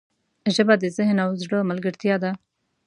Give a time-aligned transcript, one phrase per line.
[0.55, 2.31] ژبه د ذهن او زړه ملګرتیا ده